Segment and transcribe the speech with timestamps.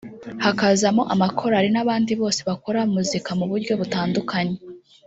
[0.43, 4.57] hakazamo amakorali n’abandi bose bakora muzika mu buryo butandukanye